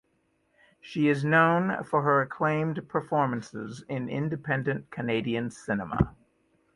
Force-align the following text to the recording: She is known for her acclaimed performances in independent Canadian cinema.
She 0.79 1.09
is 1.09 1.23
known 1.23 1.83
for 1.83 2.01
her 2.01 2.21
acclaimed 2.23 2.89
performances 2.89 3.83
in 3.87 4.09
independent 4.09 4.89
Canadian 4.89 5.51
cinema. 5.51 6.15